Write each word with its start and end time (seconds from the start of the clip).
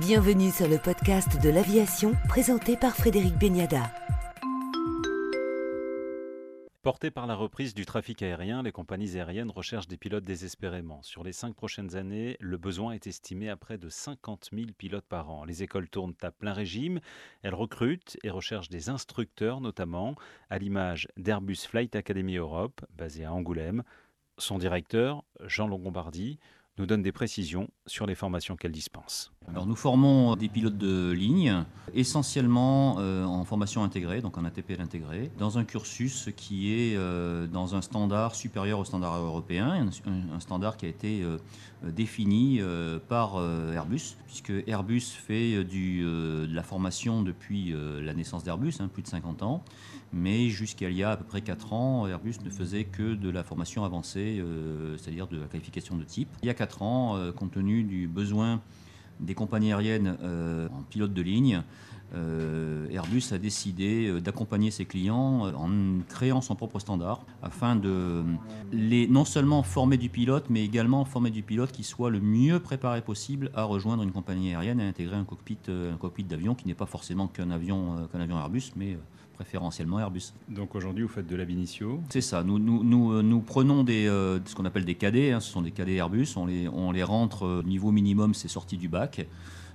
Bienvenue 0.00 0.52
sur 0.52 0.68
le 0.68 0.78
podcast 0.78 1.42
de 1.42 1.50
l'aviation 1.50 2.12
présenté 2.28 2.76
par 2.76 2.94
Frédéric 2.94 3.36
Beniada. 3.36 3.90
Portées 6.82 7.10
par 7.10 7.26
la 7.26 7.34
reprise 7.34 7.74
du 7.74 7.84
trafic 7.84 8.22
aérien, 8.22 8.62
les 8.62 8.70
compagnies 8.70 9.16
aériennes 9.16 9.50
recherchent 9.50 9.88
des 9.88 9.96
pilotes 9.96 10.22
désespérément. 10.22 11.02
Sur 11.02 11.24
les 11.24 11.32
cinq 11.32 11.56
prochaines 11.56 11.96
années, 11.96 12.36
le 12.38 12.58
besoin 12.58 12.92
est 12.92 13.08
estimé 13.08 13.48
à 13.48 13.56
près 13.56 13.76
de 13.76 13.88
50 13.88 14.50
000 14.52 14.66
pilotes 14.78 15.08
par 15.08 15.30
an. 15.30 15.44
Les 15.44 15.64
écoles 15.64 15.88
tournent 15.88 16.14
à 16.22 16.30
plein 16.30 16.52
régime. 16.52 17.00
Elles 17.42 17.56
recrutent 17.56 18.18
et 18.22 18.30
recherchent 18.30 18.68
des 18.68 18.90
instructeurs 18.90 19.60
notamment, 19.60 20.14
à 20.48 20.58
l'image 20.58 21.08
d'Airbus 21.16 21.66
Flight 21.66 21.96
Academy 21.96 22.36
Europe, 22.36 22.82
basée 22.96 23.24
à 23.24 23.32
Angoulême. 23.32 23.82
Son 24.38 24.58
directeur, 24.58 25.24
Jean 25.40 25.66
Longombardi, 25.66 26.38
nous 26.78 26.86
donne 26.86 27.02
des 27.02 27.10
précisions 27.10 27.68
sur 27.86 28.06
les 28.06 28.14
formations 28.14 28.54
qu'elle 28.54 28.70
dispense. 28.70 29.32
Alors 29.50 29.66
nous 29.66 29.76
formons 29.76 30.36
des 30.36 30.48
pilotes 30.48 30.76
de 30.76 31.10
ligne, 31.10 31.64
essentiellement 31.94 32.96
euh, 32.98 33.24
en 33.24 33.44
formation 33.44 33.82
intégrée, 33.82 34.20
donc 34.20 34.36
en 34.36 34.44
ATPL 34.44 34.80
intégré, 34.80 35.30
dans 35.38 35.58
un 35.58 35.64
cursus 35.64 36.28
qui 36.36 36.72
est 36.72 36.96
euh, 36.96 37.46
dans 37.46 37.74
un 37.74 37.80
standard 37.80 38.34
supérieur 38.34 38.78
au 38.78 38.84
standard 38.84 39.16
européen, 39.16 39.88
un, 40.06 40.40
standard 40.40 40.76
qui 40.76 40.86
a 40.86 40.88
été 40.88 41.22
euh, 41.22 41.38
défini 41.82 42.60
par 43.08 43.40
Airbus, 43.72 44.16
puisque 44.26 44.52
Airbus 44.66 45.00
fait 45.00 45.64
de 45.64 46.46
la 46.52 46.62
formation 46.62 47.22
depuis 47.22 47.72
la 48.02 48.14
naissance 48.14 48.42
d'Airbus, 48.42 48.74
hein, 48.80 48.88
plus 48.92 49.02
de 49.02 49.08
50 49.08 49.44
ans, 49.44 49.62
mais 50.12 50.48
jusqu'à 50.48 50.90
il 50.90 50.96
y 50.96 51.04
a 51.04 51.12
à 51.12 51.16
peu 51.16 51.24
près 51.24 51.40
4 51.40 51.72
ans, 51.72 52.06
Airbus 52.08 52.34
ne 52.44 52.50
faisait 52.50 52.84
que 52.84 53.14
de 53.14 53.30
la 53.30 53.44
formation 53.44 53.84
avancée, 53.84 54.42
c'est-à-dire 54.96 55.28
de 55.28 55.38
la 55.38 55.46
qualification 55.46 55.96
de 55.96 56.02
type. 56.02 56.28
Il 56.42 56.46
y 56.46 56.50
a 56.50 56.54
4 56.54 56.82
ans, 56.82 57.16
compte 57.36 57.52
tenu 57.52 57.84
du 57.84 58.08
besoin 58.08 58.60
des 59.20 59.34
compagnies 59.34 59.72
aériennes 59.72 60.16
euh, 60.22 60.68
en 60.68 60.82
pilote 60.82 61.12
de 61.12 61.22
ligne, 61.22 61.62
Airbus 62.14 63.32
a 63.32 63.38
décidé 63.38 64.08
euh, 64.08 64.20
d'accompagner 64.20 64.70
ses 64.70 64.84
clients 64.84 65.52
en 65.54 66.00
créant 66.08 66.40
son 66.40 66.54
propre 66.54 66.78
standard 66.78 67.24
afin 67.42 67.76
de 67.76 68.24
les, 68.72 69.06
non 69.06 69.24
seulement 69.24 69.62
former 69.62 69.96
du 69.96 70.08
pilote, 70.08 70.46
mais 70.48 70.64
également 70.64 71.04
former 71.04 71.30
du 71.30 71.42
pilote 71.42 71.72
qui 71.72 71.84
soit 71.84 72.10
le 72.10 72.20
mieux 72.20 72.60
préparé 72.60 73.02
possible 73.02 73.50
à 73.54 73.64
rejoindre 73.64 74.02
une 74.02 74.12
compagnie 74.12 74.54
aérienne 74.54 74.80
et 74.80 74.86
intégrer 74.86 75.16
un 75.16 75.24
cockpit, 75.24 75.58
un 75.68 75.96
cockpit 75.96 76.24
d'avion 76.24 76.54
qui 76.54 76.66
n'est 76.66 76.74
pas 76.74 76.86
forcément 76.86 77.28
qu'un 77.28 77.50
avion, 77.50 78.08
qu'un 78.10 78.20
avion 78.20 78.38
Airbus, 78.38 78.72
mais 78.76 78.96
préférentiellement 79.38 80.00
Airbus. 80.00 80.32
Donc 80.48 80.74
aujourd'hui, 80.74 81.04
vous 81.04 81.08
faites 81.08 81.28
de 81.28 81.36
l'ab 81.36 81.48
initio 81.48 82.00
C'est 82.10 82.20
ça. 82.20 82.42
Nous, 82.42 82.58
nous, 82.58 82.82
nous, 82.82 83.12
euh, 83.12 83.22
nous 83.22 83.40
prenons 83.40 83.84
des, 83.84 84.08
euh, 84.08 84.40
ce 84.44 84.56
qu'on 84.56 84.64
appelle 84.64 84.84
des 84.84 84.96
cadets. 84.96 85.30
Hein. 85.30 85.38
ce 85.38 85.52
sont 85.52 85.62
des 85.62 85.70
cadets 85.70 85.94
Airbus. 85.94 86.26
On 86.34 86.46
les, 86.46 86.68
on 86.68 86.90
les 86.90 87.04
rentre 87.04 87.46
euh, 87.46 87.62
niveau 87.64 87.92
minimum, 87.92 88.34
c'est 88.34 88.48
sorti 88.48 88.76
du 88.76 88.88
bac. 88.88 89.26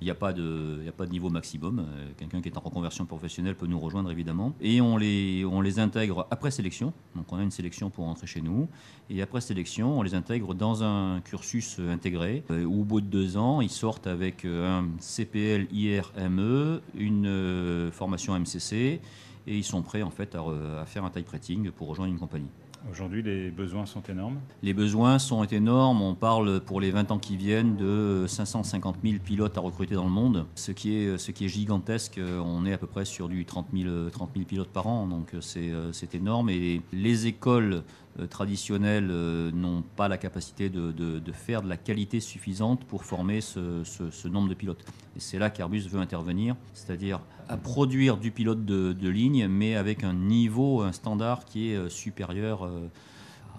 Il 0.03 0.07
n'y 0.07 0.11
a, 0.11 0.15
pas 0.15 0.33
de, 0.33 1.05
niveau 1.09 1.29
maximum. 1.29 1.87
Quelqu'un 2.17 2.41
qui 2.41 2.49
est 2.49 2.57
en 2.57 2.59
reconversion 2.59 3.05
professionnelle 3.05 3.55
peut 3.55 3.67
nous 3.67 3.79
rejoindre 3.79 4.11
évidemment. 4.11 4.53
Et 4.59 4.81
on 4.81 4.97
les, 4.97 5.79
intègre 5.79 6.27
après 6.29 6.51
sélection. 6.51 6.91
Donc 7.15 7.31
on 7.31 7.37
a 7.37 7.41
une 7.41 7.51
sélection 7.51 7.89
pour 7.89 8.03
rentrer 8.03 8.27
chez 8.27 8.41
nous. 8.41 8.67
Et 9.09 9.21
après 9.21 9.39
sélection, 9.39 9.97
on 9.97 10.01
les 10.01 10.13
intègre 10.13 10.55
dans 10.55 10.83
un 10.83 11.21
cursus 11.21 11.79
intégré 11.79 12.43
où 12.49 12.81
au 12.81 12.83
bout 12.83 12.99
de 12.99 13.05
deux 13.05 13.37
ans, 13.37 13.61
ils 13.61 13.69
sortent 13.69 14.07
avec 14.07 14.43
un 14.43 14.89
CPL 14.99 15.67
IRME, 15.71 16.81
une 16.95 17.89
formation 17.93 18.37
MCC 18.37 18.99
et 19.47 19.57
ils 19.57 19.63
sont 19.63 19.81
prêts 19.83 20.03
en 20.03 20.09
fait 20.09 20.35
à, 20.35 20.85
faire 20.85 21.05
un 21.05 21.09
type 21.11 21.29
rating 21.29 21.71
pour 21.71 21.87
rejoindre 21.87 22.11
une 22.11 22.19
compagnie. 22.19 22.49
Aujourd'hui, 22.91 23.23
les 23.23 23.49
besoins 23.49 23.85
sont 23.85 24.01
énormes 24.03 24.39
Les 24.61 24.73
besoins 24.73 25.17
sont 25.17 25.43
énormes. 25.45 26.01
On 26.01 26.15
parle 26.15 26.59
pour 26.59 26.81
les 26.81 26.91
20 26.91 27.11
ans 27.11 27.17
qui 27.17 27.37
viennent 27.37 27.77
de 27.77 28.25
550 28.27 28.97
000 29.03 29.15
pilotes 29.23 29.57
à 29.57 29.61
recruter 29.61 29.95
dans 29.95 30.03
le 30.03 30.09
monde, 30.09 30.45
ce 30.55 30.71
qui 30.71 30.93
est, 30.95 31.47
gigantesque. 31.47 32.19
On 32.19 32.65
est 32.65 32.73
à 32.73 32.77
peu 32.77 32.87
près 32.87 33.05
sur 33.05 33.29
du 33.29 33.45
30 33.45 33.67
000, 33.73 34.09
30 34.09 34.31
000 34.35 34.45
pilotes 34.45 34.69
par 34.69 34.87
an, 34.87 35.07
donc 35.07 35.33
c'est 35.39 36.15
énorme. 36.15 36.49
Et 36.49 36.81
les 36.91 37.27
écoles 37.27 37.83
euh, 38.19 38.27
traditionnelles 38.27 39.09
euh, 39.09 39.51
n'ont 39.51 39.81
pas 39.95 40.07
la 40.07 40.19
capacité 40.19 40.69
de, 40.69 40.93
faire 41.33 41.63
de 41.63 41.69
la 41.69 41.77
qualité 41.77 42.19
suffisante 42.19 42.85
pour 42.85 43.05
former 43.05 43.41
ce, 43.41 44.27
nombre 44.27 44.49
de 44.49 44.53
pilotes. 44.53 44.85
Et 45.15 45.19
c'est 45.19 45.39
là 45.39 45.49
qu'Airbus 45.49 45.87
veut 45.89 45.99
intervenir, 45.99 46.55
c'est-à-dire 46.73 47.21
à 47.49 47.57
produire 47.57 48.17
du 48.17 48.29
pilote 48.29 48.65
de, 48.65 49.09
ligne, 49.09 49.47
mais 49.47 49.75
avec 49.75 50.03
un 50.03 50.13
niveau, 50.13 50.81
un 50.81 50.91
standard 50.91 51.45
qui 51.45 51.71
est 51.71 51.75
euh, 51.75 51.89
supérieur, 51.89 52.69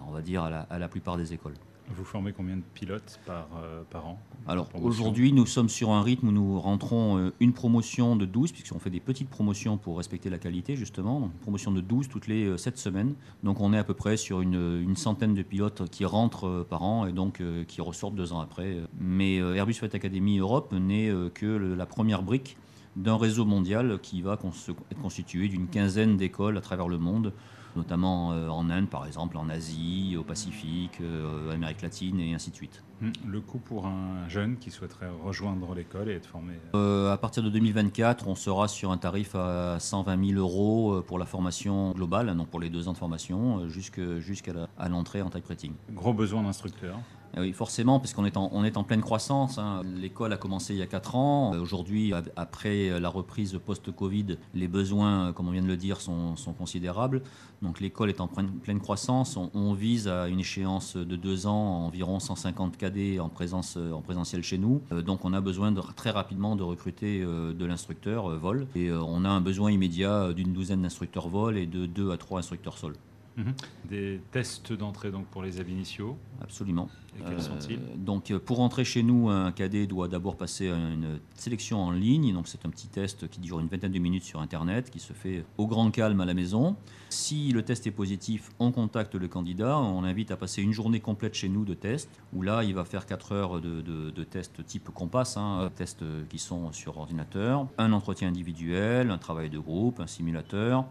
on 0.06 0.12
va 0.12 0.22
dire, 0.22 0.44
à 0.44 0.78
la 0.78 0.88
plupart 0.88 1.16
des 1.16 1.32
écoles. 1.32 1.54
Vous 1.90 2.04
formez 2.04 2.32
combien 2.32 2.56
de 2.56 2.62
pilotes 2.72 3.20
par, 3.26 3.46
euh, 3.62 3.82
par 3.90 4.06
an 4.06 4.18
Alors 4.46 4.68
aujourd'hui, 4.82 5.32
nous 5.32 5.44
sommes 5.44 5.68
sur 5.68 5.90
un 5.90 6.02
rythme 6.02 6.28
où 6.28 6.32
nous 6.32 6.58
rentrons 6.58 7.18
euh, 7.18 7.32
une 7.40 7.52
promotion 7.52 8.16
de 8.16 8.24
12, 8.24 8.52
puisqu'on 8.52 8.78
fait 8.78 8.90
des 8.90 9.00
petites 9.00 9.28
promotions 9.28 9.76
pour 9.76 9.98
respecter 9.98 10.30
la 10.30 10.38
qualité, 10.38 10.76
justement. 10.76 11.20
Donc, 11.20 11.32
une 11.32 11.40
promotion 11.40 11.72
de 11.72 11.82
12 11.82 12.08
toutes 12.08 12.26
les 12.26 12.56
7 12.56 12.74
euh, 12.74 12.76
semaines. 12.76 13.14
Donc 13.42 13.60
on 13.60 13.72
est 13.74 13.78
à 13.78 13.84
peu 13.84 13.94
près 13.94 14.16
sur 14.16 14.40
une, 14.40 14.80
une 14.82 14.96
centaine 14.96 15.34
de 15.34 15.42
pilotes 15.42 15.88
qui 15.90 16.04
rentrent 16.06 16.66
par 16.68 16.82
an 16.82 17.06
et 17.06 17.12
donc 17.12 17.42
qui 17.68 17.80
ressortent 17.80 18.14
deux 18.14 18.32
ans 18.32 18.40
après. 18.40 18.78
Mais 18.98 19.36
Airbus 19.36 19.74
Flight 19.74 19.94
Academy 19.94 20.38
Europe 20.38 20.72
n'est 20.72 21.12
que 21.34 21.46
la 21.46 21.86
première 21.86 22.22
brique 22.22 22.56
d'un 22.96 23.16
réseau 23.16 23.44
mondial 23.44 23.98
qui 24.00 24.22
va 24.22 24.34
être 24.34 25.00
constitué 25.00 25.48
d'une 25.48 25.68
quinzaine 25.68 26.16
d'écoles 26.16 26.56
à 26.56 26.60
travers 26.60 26.88
le 26.88 26.98
monde 26.98 27.32
notamment 27.76 28.32
euh, 28.32 28.48
en 28.48 28.70
Inde 28.70 28.88
par 28.88 29.06
exemple, 29.06 29.36
en 29.36 29.48
Asie, 29.48 30.16
au 30.18 30.22
Pacifique, 30.22 30.98
euh, 31.00 31.52
Amérique 31.52 31.82
latine 31.82 32.20
et 32.20 32.34
ainsi 32.34 32.50
de 32.50 32.56
suite. 32.56 32.82
Hum, 33.02 33.12
le 33.26 33.40
coût 33.40 33.58
pour 33.58 33.86
un 33.86 34.28
jeune 34.28 34.56
qui 34.56 34.70
souhaiterait 34.70 35.10
rejoindre 35.22 35.74
l'école 35.74 36.08
et 36.08 36.14
être 36.14 36.26
formé 36.26 36.54
euh, 36.74 37.12
À 37.12 37.18
partir 37.18 37.42
de 37.42 37.50
2024, 37.50 38.28
on 38.28 38.34
sera 38.34 38.68
sur 38.68 38.92
un 38.92 38.98
tarif 38.98 39.34
à 39.34 39.78
120 39.80 40.26
000 40.32 40.40
euros 40.40 41.02
pour 41.02 41.18
la 41.18 41.26
formation 41.26 41.92
globale, 41.92 42.34
donc 42.36 42.48
pour 42.48 42.60
les 42.60 42.70
deux 42.70 42.88
ans 42.88 42.92
de 42.92 42.98
formation, 42.98 43.68
jusqu'à 43.68 44.52
l'entrée 44.88 45.22
en 45.22 45.30
type 45.30 45.46
rating. 45.46 45.72
Gros 45.90 46.14
besoin 46.14 46.42
d'instructeurs 46.42 46.98
oui, 47.38 47.52
forcément, 47.52 48.00
puisqu'on 48.00 48.24
est, 48.24 48.36
en, 48.36 48.64
est 48.64 48.76
en 48.76 48.84
pleine 48.84 49.02
croissance. 49.02 49.58
Hein. 49.58 49.82
L'école 49.96 50.32
a 50.32 50.36
commencé 50.36 50.74
il 50.74 50.78
y 50.78 50.82
a 50.82 50.86
4 50.86 51.16
ans. 51.16 51.52
Aujourd'hui, 51.52 52.12
après 52.36 53.00
la 53.00 53.08
reprise 53.08 53.58
post-Covid, 53.64 54.38
les 54.54 54.68
besoins, 54.68 55.32
comme 55.32 55.48
on 55.48 55.50
vient 55.50 55.62
de 55.62 55.68
le 55.68 55.76
dire, 55.76 56.00
sont, 56.00 56.34
considérables. 56.56 57.22
Donc 57.62 57.80
l'école 57.80 58.10
est 58.10 58.20
en 58.20 58.28
pleine 58.28 58.80
croissance. 58.80 59.36
On, 59.36 59.72
vise 59.72 60.08
à 60.08 60.28
une 60.28 60.40
échéance 60.40 60.96
de 60.96 61.16
2 61.16 61.46
ans 61.46 61.86
environ 61.86 62.20
150 62.20 62.76
cadets 62.76 63.18
en, 63.18 63.28
présence, 63.28 63.76
en 63.76 64.00
présentiel 64.00 64.42
chez 64.42 64.58
nous. 64.58 64.82
Euh, 64.92 65.02
donc 65.02 65.24
on 65.24 65.32
a 65.32 65.40
besoin 65.40 65.72
très 65.96 66.10
rapidement 66.10 66.56
de 66.56 66.62
recruter 66.62 67.22
euh, 67.22 67.52
de 67.52 67.64
l'instructeur 67.64 68.30
euh, 68.30 68.36
vol. 68.36 68.66
Et 68.74 68.90
on 68.92 69.24
a 69.24 69.28
un 69.28 69.40
besoin 69.40 69.70
immédiat 69.70 70.32
d'une 70.32 70.52
douzaine 70.52 70.82
d'instructeurs 70.82 71.28
vol 71.28 71.58
et 71.58 71.66
de 71.66 71.86
2 71.86 72.12
à 72.12 72.16
3 72.16 72.40
instructeurs 72.40 72.78
sol. 72.78 72.94
Mhm. 73.36 73.52
Des 73.88 74.20
tests 74.30 74.72
d'entrée 74.72 75.10
donc 75.10 75.26
pour 75.26 75.42
les 75.42 75.60
initiaux 75.60 76.16
Absolument. 76.40 76.88
Et 77.18 77.22
quels 77.22 77.42
sont-ils? 77.42 77.78
euh, 77.78 77.96
Donc 77.96 78.30
euh, 78.30 78.38
pour 78.38 78.60
entrer 78.60 78.84
chez 78.84 79.02
nous, 79.02 79.28
un 79.28 79.50
cadet 79.50 79.86
doit 79.86 80.06
d'abord 80.08 80.36
passer 80.36 80.68
une 80.68 81.18
sélection 81.34 81.82
en 81.82 81.90
ligne. 81.90 82.32
Donc 82.32 82.46
c'est 82.46 82.64
un 82.64 82.70
petit 82.70 82.86
test 82.88 83.28
qui 83.28 83.40
dure 83.40 83.58
une 83.58 83.66
vingtaine 83.66 83.92
de 83.92 83.98
minutes 83.98 84.22
sur 84.24 84.40
Internet, 84.40 84.90
qui 84.90 85.00
se 85.00 85.12
fait 85.12 85.44
au 85.58 85.66
grand 85.66 85.90
calme 85.90 86.20
à 86.20 86.24
la 86.24 86.34
maison. 86.34 86.76
Si 87.08 87.50
le 87.50 87.62
test 87.62 87.86
est 87.86 87.92
positif, 87.92 88.50
on 88.60 88.70
contacte 88.70 89.14
le 89.16 89.26
candidat. 89.26 89.78
On 89.78 90.02
l'invite 90.02 90.30
à 90.30 90.36
passer 90.36 90.62
une 90.62 90.72
journée 90.72 91.00
complète 91.00 91.34
chez 91.34 91.48
nous 91.48 91.64
de 91.64 91.74
test, 91.74 92.08
où 92.32 92.42
là 92.42 92.62
il 92.62 92.74
va 92.74 92.84
faire 92.84 93.04
4 93.06 93.32
heures 93.32 93.60
de, 93.60 93.80
de, 93.80 94.24
tests 94.24 94.64
type 94.64 94.90
Compass, 94.90 95.36
hein, 95.36 95.70
tests 95.74 96.04
qui 96.28 96.38
sont 96.38 96.70
sur 96.72 96.98
ordinateur, 96.98 97.66
un 97.78 97.92
entretien 97.92 98.28
individuel, 98.28 99.10
un 99.10 99.18
travail 99.18 99.50
de 99.50 99.58
groupe, 99.58 100.00
un 100.00 100.06
simulateur. 100.06 100.86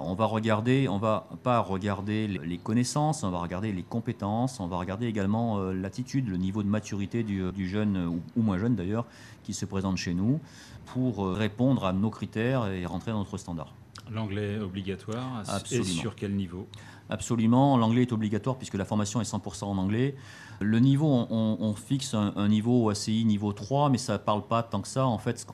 On 0.00 0.14
va 0.14 0.24
regarder, 0.24 0.88
on 0.88 0.98
va 0.98 1.28
pas 1.44 1.60
regarder 1.60 2.26
les 2.26 2.58
connaissances, 2.58 3.22
on 3.22 3.30
va 3.30 3.38
regarder 3.38 3.72
les 3.72 3.84
compétences, 3.84 4.58
on 4.58 4.66
va 4.66 4.76
regarder 4.76 5.06
également 5.06 5.58
euh, 5.58 5.72
l'attitude, 5.72 6.28
le 6.28 6.36
niveau 6.36 6.64
de 6.64 6.68
maturité 6.68 7.22
du, 7.22 7.42
euh, 7.42 7.52
jeune 7.58 8.20
ou, 8.36 8.42
moins 8.42 8.58
jeune 8.58 8.74
d'ailleurs 8.74 9.06
qui 9.44 9.54
se 9.54 9.64
présente 9.64 9.96
chez 9.96 10.12
nous 10.12 10.40
pour 10.86 11.24
euh, 11.24 11.32
répondre 11.32 11.84
à 11.84 11.92
nos 11.92 12.10
critères 12.10 12.66
et 12.66 12.86
rentrer 12.86 13.12
dans 13.12 13.18
notre 13.18 13.38
standard. 13.38 13.72
L'anglais 14.12 14.58
obligatoire 14.58 15.42
et 15.70 15.82
sur 15.82 16.14
quel 16.14 16.34
niveau? 16.34 16.68
Absolument, 17.10 17.76
l'anglais 17.76 18.02
est 18.02 18.12
obligatoire 18.12 18.56
puisque 18.56 18.74
la 18.74 18.84
formation 18.84 19.20
est 19.20 19.30
100% 19.30 19.64
en 19.64 19.78
anglais. 19.78 20.14
Le 20.60 20.78
niveau, 20.78 21.26
on, 21.30 21.74
fixe 21.74 22.14
un, 22.14 22.48
niveau 22.48 22.88
ACI 22.88 23.24
niveau 23.24 23.52
3, 23.52 23.90
mais 23.90 23.98
ça 23.98 24.14
ne 24.14 24.18
parle 24.18 24.46
pas 24.46 24.62
tant 24.62 24.80
que 24.80 24.88
ça. 24.88 25.06
En 25.06 25.18
fait, 25.18 25.46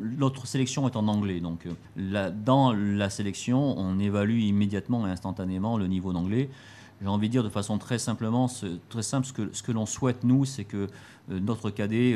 notre 0.00 0.46
sélection 0.46 0.86
est 0.88 0.96
en 0.96 1.06
anglais. 1.08 1.40
Donc, 1.40 1.66
euh, 1.66 2.30
dans 2.30 2.72
la 2.72 3.08
sélection, 3.08 3.78
on 3.78 3.98
évalue 3.98 4.40
immédiatement 4.40 5.06
et 5.06 5.10
instantanément 5.10 5.78
le 5.78 5.86
niveau 5.86 6.12
d'anglais. 6.12 6.50
J'ai 7.00 7.08
envie 7.08 7.28
de 7.28 7.32
dire 7.32 7.44
de 7.44 7.48
façon 7.48 7.78
très 7.78 7.98
simplement, 7.98 8.50
très 8.90 9.02
simple, 9.02 9.26
ce 9.26 9.32
que, 9.32 9.50
ce 9.52 9.62
que 9.62 9.72
l'on 9.72 9.86
souhaite, 9.86 10.24
nous, 10.24 10.44
c'est 10.44 10.64
que 10.64 10.88
euh, 11.30 11.40
notre 11.40 11.70
cadet 11.70 12.14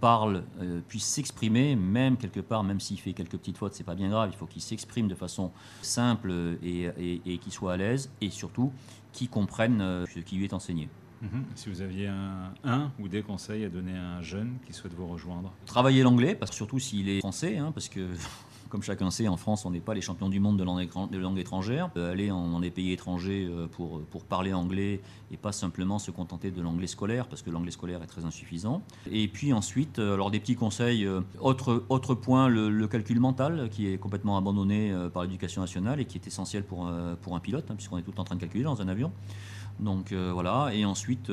euh, 0.00 0.06
parle, 0.06 0.44
puisse 0.88 1.04
s'exprimer, 1.04 1.76
même 1.76 2.16
quelque 2.16 2.40
part, 2.40 2.64
même 2.64 2.80
s'il 2.80 2.98
fait 2.98 3.12
quelques 3.12 3.36
petites 3.38 3.58
fautes, 3.58 3.74
c'est 3.74 3.84
pas 3.84 3.94
bien 3.94 4.08
grave, 4.08 4.30
il 4.32 4.36
faut 4.36 4.46
qu'il 4.46 4.62
s'exprime 4.62 5.08
de 5.08 5.14
façon 5.14 5.52
simple 5.82 6.32
et, 6.62 6.88
et, 6.98 7.22
et 7.26 7.38
qu'il 7.38 7.52
soit 7.52 7.74
à 7.74 7.76
l'aise, 7.76 8.10
et 8.20 8.30
surtout 8.30 8.72
qu'il 9.12 9.28
comprenne 9.28 9.80
ce 10.12 10.20
qui 10.20 10.36
lui 10.36 10.44
est 10.44 10.52
enseigné. 10.52 10.88
Mhm. 11.22 11.44
Si 11.54 11.68
vous 11.68 11.82
aviez 11.82 12.06
un, 12.06 12.54
un, 12.64 12.90
ou 12.98 13.06
des 13.06 13.22
conseils 13.22 13.64
à 13.64 13.68
donner 13.68 13.96
à 13.96 14.16
un 14.16 14.22
jeune 14.22 14.54
qui 14.66 14.72
souhaite 14.72 14.94
vous 14.94 15.06
rejoindre? 15.06 15.52
Travailler 15.66 16.02
l'anglais, 16.02 16.34
parce 16.34 16.50
que 16.50 16.56
surtout 16.56 16.78
s'il 16.78 17.08
est 17.10 17.18
français, 17.18 17.58
hein, 17.58 17.72
parce 17.72 17.88
que 17.90 18.08
comme 18.70 18.82
chacun 18.82 19.10
sait, 19.10 19.28
en 19.28 19.36
France, 19.36 19.66
on 19.66 19.70
n'est 19.70 19.80
pas 19.80 19.94
les 19.94 20.00
champions 20.00 20.28
du 20.28 20.40
monde 20.40 20.56
de 20.56 20.64
langue, 20.64 21.38
étrangère. 21.38 21.90
Euh, 21.96 22.12
aller 22.12 22.28
dans 22.28 22.60
des 22.60 22.70
pays 22.70 22.92
étrangers 22.92 23.46
euh, 23.50 23.66
pour, 23.66 24.00
pour 24.02 24.24
parler 24.24 24.52
anglais 24.52 25.00
et 25.30 25.36
pas 25.36 25.52
simplement 25.52 25.98
se 25.98 26.10
contenter 26.10 26.50
de 26.50 26.62
l'anglais 26.62 26.86
scolaire, 26.86 27.26
parce 27.26 27.42
que 27.42 27.50
l'anglais 27.50 27.72
scolaire 27.72 28.02
est 28.02 28.06
très 28.06 28.24
insuffisant. 28.24 28.82
Et 29.10 29.28
puis 29.28 29.52
ensuite, 29.52 29.98
euh, 29.98 30.14
alors 30.14 30.30
des 30.30 30.40
petits 30.40 30.54
conseils. 30.54 31.06
Autre, 31.40 31.84
autre 31.88 32.14
point, 32.14 32.48
le, 32.48 32.86
calcul 32.86 33.20
mental, 33.20 33.68
qui 33.70 33.88
est 33.88 33.98
complètement 33.98 34.36
abandonné 34.36 34.94
par 35.12 35.24
l'éducation 35.24 35.60
nationale 35.60 36.00
et 36.00 36.04
qui 36.04 36.18
est 36.18 36.26
essentiel 36.26 36.64
pour, 36.64 36.90
pour 37.20 37.34
un 37.34 37.40
pilote, 37.40 37.66
hein, 37.70 37.74
puisqu'on 37.74 37.98
est 37.98 38.02
tout 38.02 38.18
en 38.18 38.24
train 38.24 38.36
de 38.36 38.40
calculer 38.40 38.64
dans 38.64 38.80
un 38.80 38.88
avion. 38.88 39.12
Donc 39.80 40.12
voilà, 40.12 40.70
et 40.72 40.84
ensuite 40.84 41.30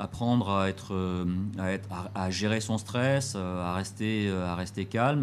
apprendre 0.00 0.50
à, 0.50 0.68
être, 0.68 0.94
euh, 0.94 1.24
à, 1.58 1.72
être, 1.72 1.88
à, 2.14 2.30
gérer 2.30 2.60
son 2.60 2.78
stress, 2.78 3.34
euh, 3.36 3.62
à 3.62 3.74
rester, 3.74 4.28
euh, 4.28 4.46
à 4.46 4.54
rester 4.54 4.86
calme, 4.86 5.22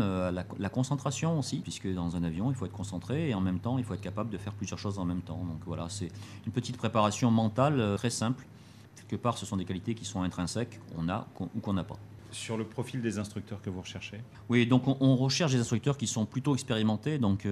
la, 0.59 0.69
concentration 0.69 1.39
aussi, 1.39 1.59
puisque 1.59 1.91
dans 1.91 2.15
un 2.15 2.23
avion, 2.23 2.51
il 2.51 2.55
faut 2.55 2.65
être 2.65 2.71
concentré 2.71 3.29
et 3.29 3.33
en 3.33 3.41
même 3.41 3.59
temps, 3.59 3.77
il 3.77 3.83
faut 3.83 3.93
être 3.93 4.01
capable 4.01 4.29
de 4.29 4.37
faire 4.37 4.53
plusieurs 4.53 4.79
choses 4.79 4.99
en 4.99 5.05
même 5.05 5.21
temps. 5.21 5.43
Donc 5.43 5.61
voilà, 5.65 5.87
c'est 5.89 6.11
une 6.45 6.51
petite 6.51 6.77
préparation 6.77 7.31
mentale 7.31 7.95
très 7.97 8.09
simple. 8.09 8.45
Quelque 8.95 9.21
part, 9.21 9.37
ce 9.37 9.45
sont 9.45 9.57
des 9.57 9.65
qualités 9.65 9.95
qui 9.95 10.05
sont 10.05 10.21
intrinsèques, 10.21 10.79
qu'on 10.95 11.09
a 11.09 11.27
ou 11.39 11.59
qu'on 11.59 11.73
n'a 11.73 11.83
pas. 11.83 11.97
Sur 12.31 12.57
le 12.57 12.65
profil 12.65 13.01
des 13.01 13.19
instructeurs 13.19 13.61
que 13.61 13.69
vous 13.69 13.81
recherchez? 13.81 14.19
Oui, 14.49 14.67
donc 14.67 14.83
on, 14.85 15.15
recherche 15.15 15.53
des 15.53 15.59
instructeurs 15.59 15.97
qui 15.97 16.07
sont 16.07 16.25
plutôt 16.25 16.53
expérimentés. 16.53 17.17
Donc 17.17 17.47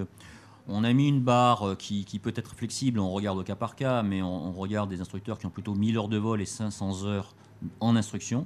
on 0.67 0.83
a 0.83 0.93
mis 0.93 1.07
une 1.07 1.21
barre 1.21 1.69
euh, 1.69 1.75
qui, 1.75 2.19
peut 2.19 2.33
être 2.35 2.55
flexible, 2.55 2.99
on 2.99 3.11
regarde 3.11 3.37
au 3.37 3.43
cas 3.43 3.55
par 3.55 3.75
cas, 3.75 4.03
mais 4.03 4.21
on, 4.21 4.51
regarde 4.51 4.89
des 4.89 5.01
instructeurs 5.01 5.37
qui 5.37 5.45
ont 5.45 5.51
plutôt 5.51 5.75
1000 5.75 5.97
heures 5.97 6.07
de 6.07 6.17
vol 6.17 6.41
et 6.41 6.45
500 6.45 7.05
heures 7.05 7.35
en 7.79 7.95
instruction. 7.95 8.45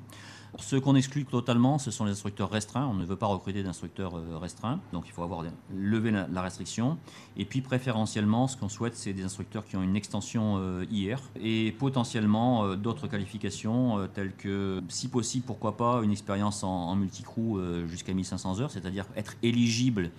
Ceux 0.57 0.81
qu'on 0.81 0.95
exclut 0.95 1.25
totalement, 1.25 1.77
ce 1.77 1.91
sont 1.91 2.05
les 2.05 2.11
instructeurs 2.11 2.49
restreints. 2.49 2.87
On 2.87 2.95
ne 2.95 3.05
veut 3.05 3.15
pas 3.15 3.27
recruter 3.27 3.61
d'instructeurs 3.61 4.17
euh, 4.17 4.37
restreints, 4.37 4.79
donc 4.91 5.03
il 5.07 5.11
faut 5.11 5.21
avoir 5.21 5.45
levé 5.71 6.11
la, 6.11 6.41
restriction. 6.41 6.97
Et 7.37 7.45
puis 7.45 7.61
préférentiellement, 7.61 8.47
ce 8.47 8.57
qu'on 8.57 8.69
souhaite, 8.69 8.95
c'est 8.95 9.13
des 9.13 9.23
instructeurs 9.23 9.63
qui 9.65 9.77
ont 9.77 9.83
une 9.83 9.95
extension 9.95 10.57
euh, 10.57 10.85
IR 10.91 11.19
et 11.39 11.71
potentiellement 11.73 12.75
d'autres 12.75 13.07
qualifications 13.07 14.07
telles 14.13 14.33
que, 14.33 14.81
si 14.89 15.07
possible, 15.07 15.45
pourquoi 15.45 15.77
pas, 15.77 16.01
une 16.03 16.11
expérience 16.11 16.63
en, 16.63 16.89
en 16.89 16.95
multicrew 16.95 17.85
jusqu'à 17.87 18.13
1500 18.13 18.59
heures, 18.59 18.71
c'est-à-dire 18.71 19.05
être 19.15 19.35
éligible 19.43 20.11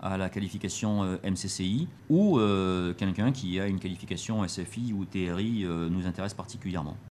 à 0.00 0.16
la 0.16 0.28
qualification 0.28 1.04
euh, 1.04 1.16
MCCI 1.24 1.88
ou 2.10 2.38
euh, 2.38 2.92
quelqu'un 2.94 3.32
qui 3.32 3.58
a 3.58 3.66
une 3.66 3.78
qualification 3.78 4.46
SFI 4.46 4.92
ou 4.92 5.04
TRI 5.04 5.64
euh, 5.64 5.88
nous 5.88 6.06
intéresse 6.06 6.34
particulièrement. 6.34 6.96